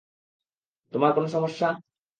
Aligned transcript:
তোমার 0.93 1.11
কোনো 1.13 1.27
সমস্যা? 1.27 1.67